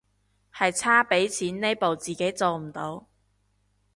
[0.51, 3.07] 係差畀錢呢步自己做唔到